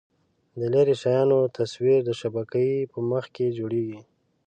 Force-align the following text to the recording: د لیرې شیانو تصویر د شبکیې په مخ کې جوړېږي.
د 0.59 0.61
لیرې 0.73 0.95
شیانو 1.01 1.39
تصویر 1.57 1.99
د 2.05 2.09
شبکیې 2.19 2.89
په 2.91 2.97
مخ 3.09 3.25
کې 3.35 3.47
جوړېږي. 3.57 3.99